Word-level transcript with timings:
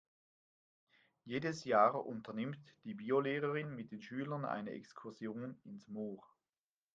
Jedes 1.25 1.63
Jahr 1.63 2.07
unternimmt 2.07 2.57
die 2.85 2.95
Biolehrerin 2.95 3.75
mit 3.75 3.91
den 3.91 4.01
Schülern 4.01 4.45
eine 4.45 4.71
Exkursion 4.71 5.59
ins 5.63 5.87
Moor. 5.89 6.25